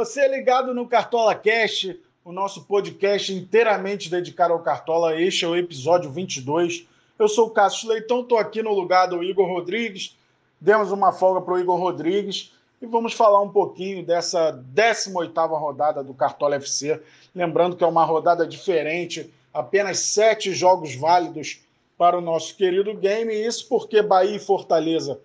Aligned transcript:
Você 0.00 0.26
ligado 0.26 0.72
no 0.72 0.88
Cartola 0.88 1.34
Cast, 1.34 2.00
o 2.24 2.32
nosso 2.32 2.64
podcast 2.64 3.34
inteiramente 3.34 4.10
dedicado 4.10 4.54
ao 4.54 4.60
Cartola. 4.60 5.20
Este 5.20 5.44
é 5.44 5.48
o 5.48 5.54
episódio 5.54 6.10
22. 6.10 6.88
Eu 7.18 7.28
sou 7.28 7.48
o 7.48 7.50
Cássio 7.50 7.90
Leitão, 7.90 8.22
estou 8.22 8.38
aqui 8.38 8.62
no 8.62 8.72
lugar 8.72 9.08
do 9.08 9.22
Igor 9.22 9.46
Rodrigues. 9.46 10.16
Demos 10.58 10.90
uma 10.90 11.12
folga 11.12 11.42
para 11.42 11.52
o 11.52 11.60
Igor 11.60 11.78
Rodrigues 11.78 12.50
e 12.80 12.86
vamos 12.86 13.12
falar 13.12 13.42
um 13.42 13.50
pouquinho 13.50 14.02
dessa 14.02 14.58
18ª 14.74 15.48
rodada 15.60 16.02
do 16.02 16.14
Cartola 16.14 16.56
FC. 16.56 16.98
Lembrando 17.34 17.76
que 17.76 17.84
é 17.84 17.86
uma 17.86 18.02
rodada 18.02 18.46
diferente, 18.46 19.30
apenas 19.52 19.98
sete 19.98 20.54
jogos 20.54 20.94
válidos 20.94 21.60
para 21.98 22.16
o 22.16 22.22
nosso 22.22 22.56
querido 22.56 22.94
game. 22.94 23.34
Isso 23.34 23.68
porque 23.68 24.00
Bahia 24.00 24.36
e 24.36 24.38
Fortaleza, 24.38 25.20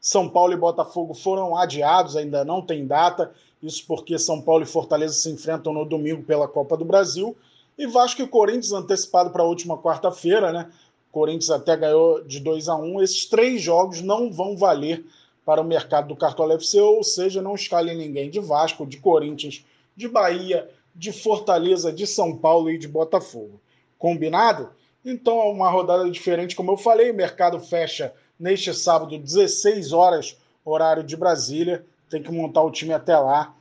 São 0.00 0.28
Paulo 0.28 0.54
e 0.54 0.56
Botafogo 0.56 1.14
foram 1.14 1.56
adiados, 1.56 2.16
ainda 2.16 2.44
não 2.44 2.60
tem 2.60 2.84
data. 2.84 3.32
Isso 3.62 3.84
porque 3.86 4.18
São 4.18 4.40
Paulo 4.40 4.62
e 4.62 4.66
Fortaleza 4.66 5.14
se 5.14 5.30
enfrentam 5.30 5.72
no 5.72 5.84
domingo 5.84 6.22
pela 6.22 6.46
Copa 6.46 6.76
do 6.76 6.84
Brasil. 6.84 7.36
E 7.76 7.86
Vasco 7.86 8.22
e 8.22 8.26
Corinthians 8.26 8.72
antecipado 8.72 9.30
para 9.30 9.42
a 9.42 9.46
última 9.46 9.76
quarta-feira, 9.78 10.52
né? 10.52 10.70
Corinthians 11.10 11.50
até 11.50 11.76
ganhou 11.76 12.22
de 12.22 12.40
2 12.40 12.68
a 12.68 12.76
1. 12.76 13.02
Esses 13.02 13.26
três 13.26 13.60
jogos 13.60 14.00
não 14.00 14.30
vão 14.30 14.56
valer 14.56 15.04
para 15.44 15.60
o 15.60 15.64
mercado 15.64 16.08
do 16.08 16.16
Cartola 16.16 16.54
FC, 16.54 16.80
ou 16.80 17.02
seja, 17.02 17.40
não 17.40 17.54
escalhe 17.54 17.94
ninguém 17.94 18.30
de 18.30 18.38
Vasco, 18.38 18.86
de 18.86 18.98
Corinthians, 18.98 19.64
de 19.96 20.06
Bahia, 20.06 20.68
de 20.94 21.10
Fortaleza, 21.10 21.92
de 21.92 22.06
São 22.06 22.36
Paulo 22.36 22.70
e 22.70 22.78
de 22.78 22.86
Botafogo. 22.86 23.60
Combinado? 23.98 24.70
Então 25.04 25.40
é 25.40 25.44
uma 25.44 25.70
rodada 25.70 26.08
diferente, 26.10 26.54
como 26.54 26.72
eu 26.72 26.76
falei, 26.76 27.10
o 27.10 27.14
mercado 27.14 27.58
fecha 27.60 28.12
neste 28.38 28.74
sábado, 28.74 29.18
16 29.18 29.92
horas, 29.92 30.36
horário 30.64 31.02
de 31.02 31.16
Brasília 31.16 31.84
tem 32.08 32.22
que 32.22 32.32
montar 32.32 32.62
o 32.62 32.70
time 32.70 32.92
até 32.92 33.16
lá. 33.16 33.54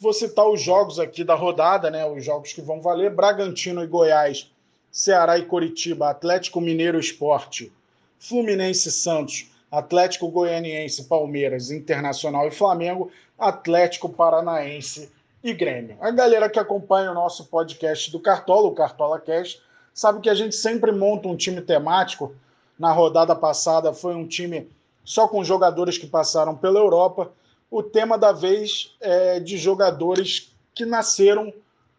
Vou 0.00 0.12
citar 0.12 0.48
os 0.48 0.62
jogos 0.62 0.98
aqui 0.98 1.24
da 1.24 1.34
rodada, 1.34 1.90
né? 1.90 2.06
Os 2.06 2.24
jogos 2.24 2.52
que 2.52 2.62
vão 2.62 2.80
valer: 2.80 3.14
Bragantino 3.14 3.82
e 3.82 3.86
Goiás, 3.86 4.50
Ceará 4.90 5.38
e 5.38 5.44
Coritiba, 5.44 6.10
Atlético 6.10 6.60
Mineiro 6.60 6.98
Esporte, 6.98 7.72
Fluminense 8.18 8.90
Santos, 8.90 9.50
Atlético 9.70 10.28
Goianiense, 10.28 11.04
Palmeiras, 11.04 11.70
Internacional 11.70 12.46
e 12.46 12.50
Flamengo, 12.50 13.10
Atlético 13.38 14.08
Paranaense 14.08 15.10
e 15.42 15.52
Grêmio. 15.52 15.96
A 16.00 16.10
galera 16.10 16.48
que 16.48 16.58
acompanha 16.58 17.10
o 17.10 17.14
nosso 17.14 17.46
podcast 17.46 18.10
do 18.10 18.20
Cartola, 18.20 18.68
o 18.68 18.74
Cartola 18.74 19.20
Cast, 19.20 19.60
sabe 19.92 20.20
que 20.20 20.30
a 20.30 20.34
gente 20.34 20.54
sempre 20.54 20.92
monta 20.92 21.28
um 21.28 21.36
time 21.36 21.60
temático. 21.60 22.34
Na 22.78 22.92
rodada 22.92 23.34
passada 23.34 23.92
foi 23.92 24.14
um 24.14 24.26
time 24.26 24.68
só 25.04 25.26
com 25.26 25.42
jogadores 25.42 25.98
que 25.98 26.06
passaram 26.06 26.54
pela 26.56 26.78
Europa 26.78 27.30
o 27.70 27.82
tema 27.82 28.16
da 28.16 28.32
vez 28.32 28.96
é 29.00 29.40
de 29.40 29.56
jogadores 29.58 30.54
que 30.74 30.84
nasceram 30.84 31.52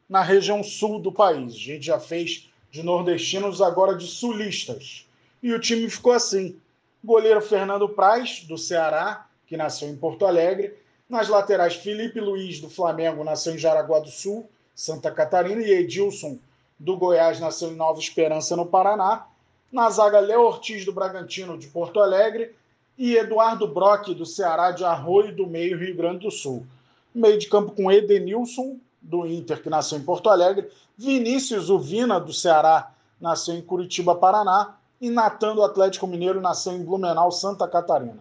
na 0.07 0.21
região 0.21 0.63
sul 0.63 0.99
do 0.99 1.11
país. 1.11 1.53
A 1.53 1.57
gente 1.57 1.85
já 1.85 1.99
fez 1.99 2.49
de 2.71 2.81
nordestinos, 2.83 3.61
agora 3.61 3.95
de 3.95 4.07
sulistas. 4.07 5.07
E 5.41 5.53
o 5.53 5.59
time 5.59 5.89
ficou 5.89 6.11
assim: 6.11 6.59
goleiro 7.03 7.41
Fernando 7.41 7.87
Praz, 7.87 8.43
do 8.47 8.57
Ceará, 8.57 9.27
que 9.45 9.55
nasceu 9.55 9.87
em 9.89 9.95
Porto 9.95 10.25
Alegre. 10.25 10.75
Nas 11.07 11.27
laterais, 11.27 11.75
Felipe 11.75 12.19
Luiz, 12.19 12.59
do 12.59 12.69
Flamengo, 12.69 13.23
nasceu 13.23 13.53
em 13.53 13.57
Jaraguá 13.57 13.99
do 13.99 14.09
Sul, 14.09 14.47
Santa 14.75 15.11
Catarina. 15.11 15.61
E 15.61 15.71
Edilson, 15.71 16.37
do 16.77 16.97
Goiás, 16.97 17.39
nasceu 17.39 17.71
em 17.71 17.75
Nova 17.75 17.99
Esperança, 17.99 18.55
no 18.55 18.65
Paraná. 18.65 19.25
Na 19.71 19.89
zaga, 19.89 20.19
Léo 20.19 20.41
Ortiz, 20.41 20.85
do 20.85 20.93
Bragantino, 20.93 21.57
de 21.57 21.67
Porto 21.67 21.99
Alegre 21.99 22.55
e 22.99 23.15
Eduardo 23.15 23.65
Brock, 23.65 24.09
do 24.09 24.25
Ceará 24.25 24.71
de 24.71 24.83
Arroio 24.83 25.33
do 25.33 25.47
Meio, 25.47 25.79
Rio 25.79 25.95
Grande 25.95 26.25
do 26.25 26.31
Sul. 26.31 26.67
Meio 27.15 27.39
de 27.39 27.47
campo 27.47 27.71
com 27.71 27.89
Edenilson, 27.89 28.75
do 29.01 29.25
Inter, 29.25 29.63
que 29.63 29.69
nasceu 29.69 29.97
em 29.97 30.03
Porto 30.03 30.29
Alegre, 30.29 30.69
Vinícius 30.97 31.69
Uvina, 31.69 32.19
do 32.19 32.33
Ceará, 32.33 32.91
nasceu 33.19 33.55
em 33.55 33.61
Curitiba, 33.61 34.13
Paraná, 34.15 34.75
e 34.99 35.09
Natan, 35.09 35.55
do 35.55 35.63
Atlético 35.63 36.05
Mineiro, 36.05 36.41
nasceu 36.41 36.73
em 36.73 36.83
Blumenau, 36.83 37.31
Santa 37.31 37.65
Catarina. 37.69 38.19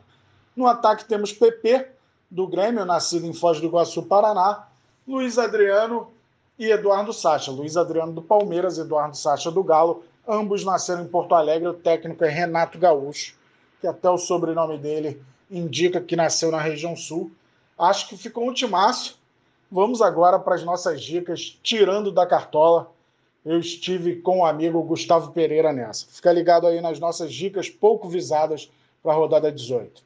No 0.55 0.69
ataque 0.69 1.05
temos 1.05 1.33
PP, 1.33 1.89
do 2.31 2.47
Grêmio, 2.47 2.85
nascido 2.85 3.27
em 3.27 3.33
Foz 3.33 3.59
do 3.59 3.67
Iguaçu, 3.67 4.05
Paraná, 4.05 4.69
Luiz 5.09 5.39
Adriano 5.39 6.09
e 6.57 6.71
Eduardo 6.71 7.13
Sacha. 7.13 7.51
Luiz 7.51 7.77
Adriano 7.77 8.13
do 8.13 8.23
Palmeiras, 8.23 8.79
Eduardo 8.79 9.17
Sacha 9.17 9.51
do 9.51 9.65
Galo, 9.65 10.05
ambos 10.27 10.65
nasceram 10.65 11.03
em 11.03 11.09
Porto 11.09 11.35
Alegre, 11.35 11.67
o 11.67 11.75
técnico 11.75 12.25
é 12.25 12.29
Renato 12.29 12.79
Gaúcho 12.79 13.38
que 13.81 13.87
até 13.87 14.09
o 14.11 14.19
sobrenome 14.19 14.79
dele 14.79 15.23
indica 15.51 16.01
que 16.01 16.17
nasceu 16.17 16.51
na 16.51 16.61
região 16.61 16.97
sul. 16.97 17.31
Acho 17.79 18.09
que 18.09 18.17
ficou 18.17 18.49
um 18.49 18.53
timaço. 18.53 19.19
Vamos 19.71 20.01
agora 20.01 20.39
para 20.39 20.55
as 20.55 20.65
nossas 20.65 21.03
dicas, 21.03 21.59
tirando 21.63 22.11
da 22.11 22.27
cartola. 22.27 22.91
Eu 23.45 23.59
estive 23.59 24.17
com 24.17 24.41
o 24.41 24.45
amigo 24.45 24.83
Gustavo 24.83 25.33
Pereira 25.33 25.73
nessa. 25.73 26.07
Fica 26.07 26.33
ligado 26.33 26.67
aí 26.67 26.81
nas 26.81 26.99
nossas 26.99 27.33
dicas 27.33 27.69
pouco 27.69 28.09
visadas 28.09 28.71
para 29.03 29.13
a 29.13 29.17
rodada 29.17 29.53
18. 29.53 30.03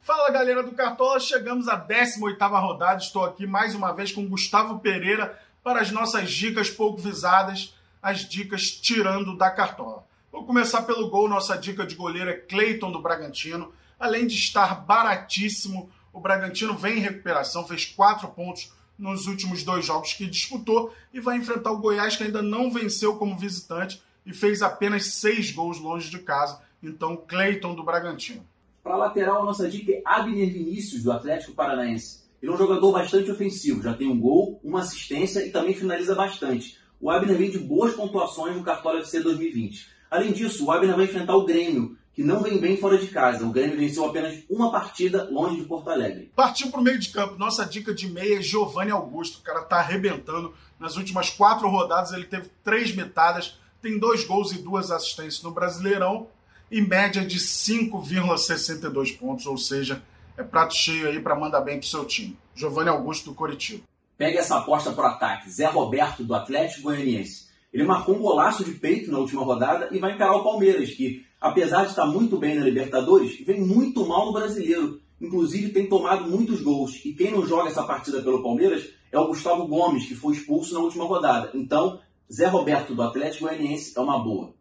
Fala 0.00 0.30
galera 0.30 0.62
do 0.62 0.72
Cartola, 0.72 1.20
chegamos 1.20 1.68
à 1.68 1.76
18 1.76 2.42
rodada. 2.42 2.98
Estou 2.98 3.24
aqui 3.24 3.46
mais 3.46 3.74
uma 3.74 3.92
vez 3.92 4.10
com 4.10 4.26
Gustavo 4.26 4.78
Pereira 4.78 5.38
para 5.62 5.80
as 5.80 5.90
nossas 5.90 6.30
dicas 6.30 6.70
pouco 6.70 6.98
visadas, 6.98 7.74
as 8.00 8.20
dicas 8.20 8.70
tirando 8.70 9.36
da 9.36 9.50
cartola. 9.50 10.06
Vou 10.30 10.44
começar 10.44 10.82
pelo 10.82 11.08
gol. 11.08 11.28
Nossa 11.28 11.56
dica 11.56 11.86
de 11.86 11.94
goleiro 11.94 12.30
é 12.30 12.34
Cleiton 12.34 12.92
do 12.92 13.00
Bragantino. 13.00 13.72
Além 13.98 14.26
de 14.26 14.34
estar 14.34 14.84
baratíssimo, 14.84 15.90
o 16.12 16.20
Bragantino 16.20 16.76
vem 16.76 16.98
em 16.98 17.00
recuperação, 17.00 17.66
fez 17.66 17.86
quatro 17.86 18.28
pontos 18.28 18.72
nos 18.98 19.26
últimos 19.26 19.62
dois 19.62 19.86
jogos 19.86 20.12
que 20.12 20.26
disputou 20.26 20.92
e 21.14 21.20
vai 21.20 21.36
enfrentar 21.36 21.72
o 21.72 21.78
Goiás, 21.78 22.16
que 22.16 22.24
ainda 22.24 22.42
não 22.42 22.70
venceu 22.70 23.16
como 23.16 23.38
visitante 23.38 24.02
e 24.26 24.32
fez 24.32 24.60
apenas 24.60 25.06
seis 25.14 25.50
gols 25.50 25.78
longe 25.78 26.10
de 26.10 26.18
casa. 26.18 26.60
Então, 26.82 27.16
Cleiton 27.16 27.74
do 27.74 27.82
Bragantino. 27.82 28.44
Para 28.82 28.96
lateral, 28.96 29.44
nossa 29.44 29.68
dica 29.68 29.92
é 29.92 30.02
Abner 30.04 30.52
Vinícius, 30.52 31.02
do 31.02 31.12
Atlético 31.12 31.52
Paranaense. 31.52 32.22
Ele 32.40 32.52
é 32.52 32.54
um 32.54 32.58
jogador 32.58 32.92
bastante 32.92 33.30
ofensivo, 33.30 33.82
já 33.82 33.94
tem 33.94 34.08
um 34.08 34.18
gol, 34.18 34.60
uma 34.62 34.80
assistência 34.80 35.44
e 35.44 35.50
também 35.50 35.74
finaliza 35.74 36.14
bastante. 36.14 36.78
O 37.00 37.10
Abner 37.10 37.36
vem 37.36 37.50
de 37.50 37.58
boas 37.58 37.94
pontuações 37.94 38.56
no 38.56 38.62
Cartola 38.62 39.00
FC 39.00 39.20
2020. 39.20 39.97
Além 40.10 40.32
disso, 40.32 40.64
o 40.64 40.70
Abner 40.70 40.96
vai 40.96 41.04
enfrentar 41.04 41.36
o 41.36 41.44
Grêmio, 41.44 41.96
que 42.12 42.22
não 42.22 42.42
vem 42.42 42.58
bem 42.58 42.76
fora 42.76 42.98
de 42.98 43.06
casa. 43.08 43.44
O 43.44 43.50
Grêmio 43.50 43.76
venceu 43.76 44.04
apenas 44.04 44.42
uma 44.48 44.72
partida 44.72 45.28
longe 45.30 45.56
de 45.56 45.66
Porto 45.66 45.90
Alegre. 45.90 46.32
Partiu 46.34 46.70
para 46.70 46.80
o 46.80 46.82
meio 46.82 46.98
de 46.98 47.10
campo. 47.10 47.38
Nossa 47.38 47.64
dica 47.64 47.94
de 47.94 48.08
meia 48.08 48.38
é 48.38 48.42
Giovanni 48.42 48.90
Augusto. 48.90 49.38
O 49.38 49.42
cara 49.42 49.62
tá 49.62 49.76
arrebentando. 49.76 50.54
Nas 50.80 50.96
últimas 50.96 51.30
quatro 51.30 51.68
rodadas 51.68 52.12
ele 52.12 52.24
teve 52.24 52.50
três 52.64 52.94
metadas, 52.94 53.58
tem 53.82 53.98
dois 53.98 54.24
gols 54.24 54.52
e 54.52 54.62
duas 54.62 54.90
assistências 54.90 55.42
no 55.42 55.50
Brasileirão 55.50 56.28
e 56.70 56.80
média 56.80 57.24
de 57.24 57.38
5,62 57.38 59.18
pontos, 59.18 59.46
ou 59.46 59.56
seja, 59.56 60.02
é 60.36 60.42
prato 60.42 60.74
cheio 60.74 61.08
aí 61.08 61.20
para 61.20 61.34
mandar 61.34 61.60
bem 61.60 61.78
pro 61.78 61.88
seu 61.88 62.04
time. 62.04 62.38
Giovanni 62.54 62.90
Augusto 62.90 63.30
do 63.30 63.34
Coritiba. 63.34 63.82
Pega 64.16 64.40
essa 64.40 64.58
aposta 64.58 64.92
pro 64.92 65.06
ataque. 65.06 65.50
Zé 65.50 65.66
Roberto 65.66 66.24
do 66.24 66.34
Atlético 66.34 66.82
Goianiense. 66.82 67.48
Ele 67.72 67.84
marcou 67.84 68.16
um 68.16 68.20
golaço 68.20 68.64
de 68.64 68.72
peito 68.72 69.10
na 69.10 69.18
última 69.18 69.42
rodada 69.42 69.88
e 69.92 69.98
vai 69.98 70.14
encarar 70.14 70.36
o 70.36 70.44
Palmeiras, 70.44 70.90
que, 70.90 71.24
apesar 71.40 71.84
de 71.84 71.90
estar 71.90 72.06
muito 72.06 72.38
bem 72.38 72.54
na 72.54 72.64
Libertadores, 72.64 73.38
vem 73.44 73.60
muito 73.60 74.06
mal 74.06 74.26
no 74.26 74.32
brasileiro. 74.32 75.00
Inclusive 75.20 75.72
tem 75.72 75.88
tomado 75.88 76.30
muitos 76.30 76.62
gols. 76.62 77.04
E 77.04 77.12
quem 77.12 77.32
não 77.32 77.44
joga 77.44 77.68
essa 77.68 77.82
partida 77.82 78.22
pelo 78.22 78.42
Palmeiras 78.42 78.88
é 79.12 79.18
o 79.18 79.26
Gustavo 79.26 79.66
Gomes, 79.66 80.06
que 80.06 80.14
foi 80.14 80.34
expulso 80.34 80.74
na 80.74 80.80
última 80.80 81.04
rodada. 81.04 81.50
Então, 81.54 82.00
Zé 82.32 82.46
Roberto 82.46 82.94
do 82.94 83.02
Atlético 83.02 83.44
Goianiense 83.44 83.92
é 83.96 84.00
uma 84.00 84.18
boa. 84.18 84.52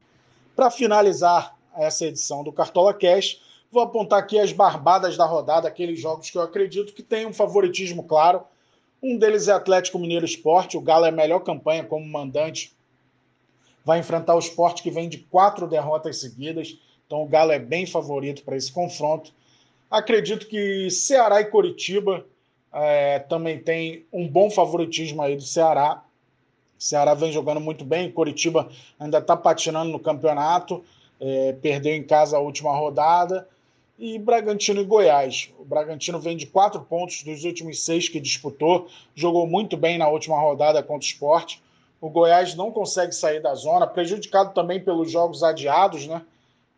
Para 0.56 0.72
finalizar 0.72 1.56
essa 1.76 2.06
edição 2.06 2.44
do 2.44 2.52
Cartola 2.52 2.94
Cash, 2.94 3.40
vou 3.72 3.84
apontar 3.84 4.20
aqui 4.20 4.40
as 4.40 4.52
barbadas 4.52 5.16
da 5.16 5.26
rodada, 5.26 5.68
aqueles 5.68 6.00
jogos 6.00 6.30
que 6.30 6.38
eu 6.38 6.42
acredito 6.42 6.94
que 6.94 7.04
tem 7.04 7.28
um 7.28 7.34
favoritismo 7.34 8.04
claro. 8.04 8.42
Um 9.02 9.18
deles 9.18 9.48
é 9.48 9.52
Atlético 9.52 10.00
Mineiro 10.00 10.26
Esporte. 10.26 10.78
O 10.78 10.82
Galo 10.82 11.06
é 11.06 11.10
a 11.10 11.12
melhor 11.12 11.40
campanha 11.40 11.84
como 11.84 12.06
mandante 12.06 12.76
vai 13.88 14.00
enfrentar 14.00 14.36
o 14.36 14.40
esporte 14.40 14.84
que 14.84 14.92
vem 14.92 15.08
de 15.08 15.18
quatro 15.18 15.66
derrotas 15.66 16.20
seguidas, 16.20 16.78
então 17.06 17.24
o 17.24 17.26
Galo 17.26 17.54
é 17.54 17.58
bem 17.58 17.86
favorito 17.86 18.44
para 18.44 18.58
esse 18.58 18.70
confronto. 18.70 19.32
Acredito 19.90 20.46
que 20.46 20.92
Ceará 20.92 21.40
e 21.40 21.46
Coritiba 21.46 22.26
é, 22.74 23.20
também 23.20 23.58
tem 23.58 24.06
um 24.12 24.28
bom 24.28 24.52
favoritismo 24.52 25.22
aí 25.22 25.38
do 25.38 25.42
Ceará. 25.42 26.04
Ceará 26.78 27.14
vem 27.14 27.32
jogando 27.32 27.62
muito 27.62 27.86
bem, 27.86 28.12
Coritiba 28.12 28.68
ainda 29.00 29.20
está 29.20 29.38
patinando 29.38 29.90
no 29.90 30.00
campeonato, 30.00 30.84
é, 31.18 31.54
perdeu 31.54 31.96
em 31.96 32.04
casa 32.04 32.36
a 32.36 32.42
última 32.42 32.76
rodada. 32.76 33.48
E 33.98 34.20
Bragantino 34.20 34.82
e 34.82 34.84
Goiás. 34.84 35.50
O 35.58 35.64
Bragantino 35.64 36.20
vem 36.20 36.36
de 36.36 36.46
quatro 36.46 36.82
pontos 36.82 37.24
dos 37.24 37.46
últimos 37.46 37.86
seis 37.86 38.10
que 38.10 38.20
disputou, 38.20 38.90
jogou 39.16 39.48
muito 39.48 39.78
bem 39.78 39.98
na 39.98 40.10
última 40.10 40.38
rodada 40.38 40.84
contra 40.84 41.08
o 41.08 41.10
esporte. 41.10 41.64
O 42.00 42.10
Goiás 42.10 42.54
não 42.56 42.72
consegue 42.72 43.14
sair 43.14 43.42
da 43.42 43.56
zona, 43.56 43.88
prejudicado 43.88 44.54
também 44.54 44.80
pelos 44.80 45.12
jogos 45.12 45.44
adiados, 45.44 46.08
né? 46.08 46.24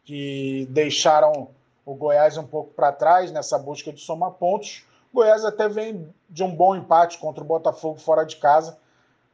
Que 0.06 0.68
deixaram 0.70 1.50
o 1.86 1.94
Goiás 1.94 2.38
um 2.38 2.46
pouco 2.46 2.74
para 2.74 2.92
trás 2.92 3.32
nessa 3.32 3.58
busca 3.58 3.92
de 3.92 4.00
somar 4.00 4.32
pontos. 4.32 4.86
Goiás 5.14 5.44
até 5.44 5.68
vem 5.68 6.08
de 6.30 6.44
um 6.44 6.56
bom 6.56 6.76
empate 6.76 7.18
contra 7.18 7.44
o 7.44 7.48
Botafogo 7.48 8.00
fora 8.00 8.24
de 8.24 8.38
casa, 8.38 8.78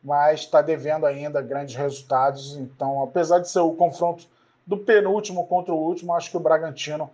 mas 0.03 0.41
está 0.41 0.61
devendo 0.61 1.05
ainda 1.05 1.41
grandes 1.41 1.75
resultados. 1.75 2.55
Então, 2.55 3.03
apesar 3.03 3.39
de 3.39 3.49
ser 3.49 3.59
o 3.59 3.73
confronto 3.73 4.25
do 4.65 4.77
penúltimo 4.77 5.45
contra 5.45 5.73
o 5.73 5.77
último, 5.77 6.13
acho 6.13 6.31
que 6.31 6.37
o 6.37 6.39
Bragantino 6.39 7.09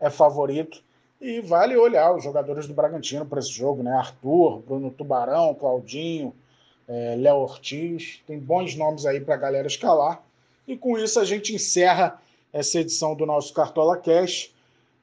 é 0.00 0.10
favorito. 0.10 0.82
E 1.20 1.40
vale 1.40 1.76
olhar 1.76 2.14
os 2.14 2.24
jogadores 2.24 2.66
do 2.66 2.74
Bragantino 2.74 3.24
para 3.24 3.38
esse 3.38 3.50
jogo, 3.50 3.82
né? 3.82 3.92
Arthur, 3.92 4.60
Bruno 4.60 4.90
Tubarão, 4.90 5.54
Claudinho, 5.54 6.34
é, 6.88 7.16
Léo 7.16 7.36
Ortiz. 7.36 8.20
Tem 8.26 8.38
bons 8.38 8.74
nomes 8.74 9.06
aí 9.06 9.20
para 9.20 9.34
a 9.34 9.38
galera 9.38 9.66
escalar. 9.66 10.22
E 10.66 10.76
com 10.76 10.98
isso 10.98 11.20
a 11.20 11.24
gente 11.24 11.54
encerra 11.54 12.20
essa 12.52 12.80
edição 12.80 13.14
do 13.14 13.26
nosso 13.26 13.52
Cartola 13.52 13.96
Cash. 13.96 14.50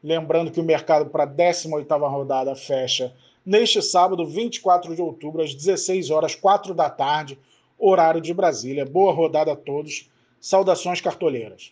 Lembrando 0.03 0.51
que 0.51 0.59
o 0.59 0.63
mercado 0.63 1.09
para 1.09 1.24
a 1.24 1.27
18ª 1.27 2.09
rodada 2.09 2.56
fecha 2.56 3.13
neste 3.45 3.81
sábado, 3.81 4.25
24 4.25 4.95
de 4.95 5.01
outubro, 5.01 5.41
às 5.41 5.53
16 5.53 6.09
horas, 6.09 6.35
4 6.35 6.74
da 6.74 6.89
tarde, 6.89 7.38
horário 7.77 8.21
de 8.21 8.33
Brasília. 8.33 8.86
Boa 8.86 9.13
rodada 9.13 9.53
a 9.53 9.56
todos. 9.56 10.09
Saudações 10.39 11.00
cartoleiras. 11.00 11.71